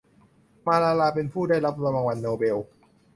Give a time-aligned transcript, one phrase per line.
[0.67, 2.57] มาลาลาเป็นผู้ได้รับรางวัลโนเบล